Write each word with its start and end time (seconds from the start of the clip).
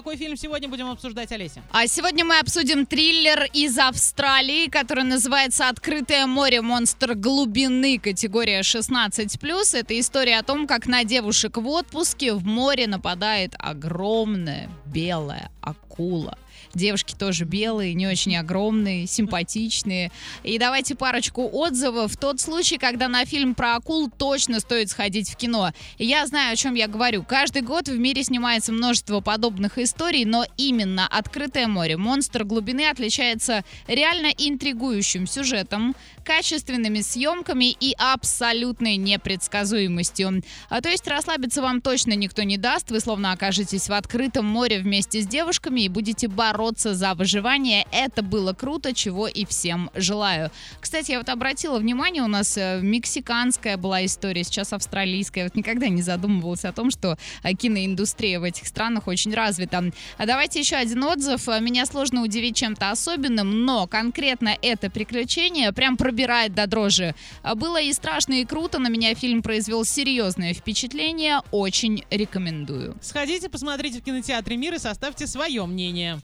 какой 0.00 0.16
фильм 0.16 0.34
сегодня 0.34 0.66
будем 0.66 0.88
обсуждать, 0.88 1.30
Олеся? 1.30 1.62
А 1.72 1.86
сегодня 1.86 2.24
мы 2.24 2.38
обсудим 2.38 2.86
триллер 2.86 3.44
из 3.52 3.76
Австралии, 3.76 4.66
который 4.70 5.04
называется 5.04 5.68
«Открытое 5.68 6.26
море. 6.26 6.62
Монстр 6.62 7.14
глубины. 7.14 7.98
Категория 7.98 8.60
16+.» 8.60 9.78
Это 9.78 10.00
история 10.00 10.38
о 10.38 10.42
том, 10.42 10.66
как 10.66 10.86
на 10.86 11.04
девушек 11.04 11.58
в 11.58 11.68
отпуске 11.68 12.32
в 12.32 12.46
море 12.46 12.86
нападает 12.86 13.54
огромная 13.58 14.70
белая 14.86 15.50
акула. 15.60 16.38
Девушки 16.74 17.14
тоже 17.14 17.44
белые, 17.44 17.94
не 17.94 18.06
очень 18.06 18.36
огромные, 18.36 19.06
симпатичные. 19.06 20.10
И 20.42 20.58
давайте 20.58 20.94
парочку 20.94 21.48
отзывов. 21.52 22.12
В 22.12 22.16
тот 22.16 22.40
случай, 22.40 22.78
когда 22.78 23.08
на 23.08 23.24
фильм 23.24 23.54
про 23.54 23.76
акул 23.76 24.10
точно 24.10 24.60
стоит 24.60 24.90
сходить 24.90 25.30
в 25.30 25.36
кино. 25.36 25.72
Я 25.98 26.26
знаю, 26.26 26.52
о 26.52 26.56
чем 26.56 26.74
я 26.74 26.86
говорю. 26.86 27.22
Каждый 27.22 27.62
год 27.62 27.88
в 27.88 27.98
мире 27.98 28.22
снимается 28.22 28.72
множество 28.72 29.20
подобных 29.20 29.78
историй, 29.78 30.24
но 30.24 30.44
именно 30.56 31.06
«Открытое 31.06 31.66
море. 31.66 31.96
Монстр 31.96 32.44
глубины» 32.44 32.88
отличается 32.88 33.64
реально 33.86 34.28
интригующим 34.36 35.26
сюжетом, 35.26 35.94
качественными 36.24 37.00
съемками 37.00 37.70
и 37.70 37.94
абсолютной 37.98 38.96
непредсказуемостью. 38.96 40.42
А 40.68 40.80
то 40.80 40.88
есть 40.88 41.06
расслабиться 41.08 41.62
вам 41.62 41.80
точно 41.80 42.12
никто 42.12 42.42
не 42.42 42.56
даст. 42.56 42.90
Вы 42.90 43.00
словно 43.00 43.32
окажетесь 43.32 43.88
в 43.88 43.92
открытом 43.92 44.44
море 44.44 44.78
вместе 44.78 45.22
с 45.22 45.26
девушками 45.26 45.80
и 45.82 45.88
будете 45.88 46.28
бороться 46.40 46.94
за 46.94 47.12
выживание. 47.12 47.86
Это 47.92 48.22
было 48.22 48.54
круто, 48.54 48.94
чего 48.94 49.28
и 49.28 49.44
всем 49.44 49.90
желаю. 49.94 50.50
Кстати, 50.80 51.10
я 51.10 51.18
вот 51.18 51.28
обратила 51.28 51.78
внимание, 51.78 52.22
у 52.22 52.28
нас 52.28 52.56
э, 52.56 52.80
мексиканская 52.80 53.76
была 53.76 54.06
история, 54.06 54.42
сейчас 54.42 54.72
австралийская. 54.72 55.44
Вот 55.44 55.54
никогда 55.54 55.88
не 55.88 56.00
задумывалась 56.00 56.64
о 56.64 56.72
том, 56.72 56.90
что 56.90 57.18
э, 57.42 57.52
киноиндустрия 57.52 58.40
в 58.40 58.44
этих 58.44 58.66
странах 58.66 59.06
очень 59.06 59.34
развита. 59.34 59.84
А 60.16 60.24
давайте 60.24 60.60
еще 60.60 60.76
один 60.76 61.04
отзыв. 61.04 61.46
Меня 61.60 61.84
сложно 61.84 62.22
удивить 62.22 62.56
чем-то 62.56 62.90
особенным, 62.90 63.66
но 63.66 63.86
конкретно 63.86 64.56
это 64.62 64.88
приключение 64.88 65.72
прям 65.72 65.98
пробирает 65.98 66.54
до 66.54 66.66
дрожи. 66.66 67.14
Было 67.54 67.82
и 67.82 67.92
страшно, 67.92 68.40
и 68.40 68.46
круто. 68.46 68.78
На 68.78 68.88
меня 68.88 69.14
фильм 69.14 69.42
произвел 69.42 69.84
серьезное 69.84 70.54
впечатление. 70.54 71.42
Очень 71.50 72.06
рекомендую. 72.10 72.96
Сходите, 73.02 73.50
посмотрите 73.50 74.00
в 74.00 74.04
кинотеатре 74.04 74.56
«Мир» 74.56 74.76
и 74.76 74.78
составьте 74.78 75.26
свое 75.26 75.66
мнение. 75.66 76.18